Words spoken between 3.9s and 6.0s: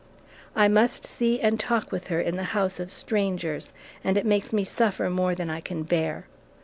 and it makes me suffer more than I can